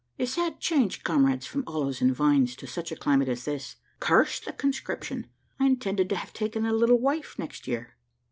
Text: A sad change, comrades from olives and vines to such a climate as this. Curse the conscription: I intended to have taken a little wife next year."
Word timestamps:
A 0.17 0.25
sad 0.25 0.59
change, 0.59 1.03
comrades 1.03 1.45
from 1.45 1.63
olives 1.67 2.01
and 2.01 2.11
vines 2.11 2.55
to 2.55 2.65
such 2.65 2.91
a 2.91 2.95
climate 2.95 3.29
as 3.29 3.45
this. 3.45 3.75
Curse 3.99 4.39
the 4.39 4.51
conscription: 4.51 5.27
I 5.59 5.67
intended 5.67 6.09
to 6.09 6.15
have 6.15 6.33
taken 6.33 6.65
a 6.65 6.73
little 6.73 6.97
wife 6.97 7.35
next 7.37 7.67
year." 7.67 7.95